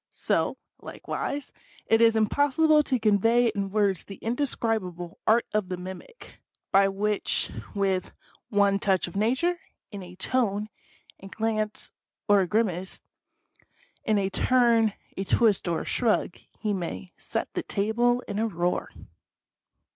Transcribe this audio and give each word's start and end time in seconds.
So, 0.09 0.57
likewise, 0.81 1.51
it 1.85 2.01
is 2.01 2.15
impossible 2.15 2.81
to 2.81 2.97
convey 2.97 3.49
in 3.53 3.69
words 3.69 4.03
the 4.03 4.15
indescribable 4.15 5.19
Art 5.27 5.45
of 5.53 5.65
6 5.65 5.69
INTRODUCTION. 5.69 5.69
the 5.69 5.77
Mimic, 5.93 6.39
by 6.71 6.87
which, 6.87 7.51
with" 7.75 8.11
one 8.49 8.79
touch 8.79 9.07
of 9.07 9.15
nature" 9.15 9.59
in 9.91 10.01
a 10.01 10.15
tone, 10.15 10.69
a 11.19 11.27
glance 11.27 11.91
or 12.27 12.41
a 12.41 12.47
grimace— 12.47 13.03
in 14.03 14.17
a 14.17 14.31
turn, 14.31 14.93
a 15.15 15.23
twist 15.23 15.67
or 15.67 15.81
a 15.81 15.85
shrug— 15.85 16.35
he 16.61 16.73
may" 16.73 17.13
set 17.17 17.53
the 17.53 17.61
table 17.61 18.21
in 18.21 18.39
a 18.39 18.47
roar." 18.47 18.89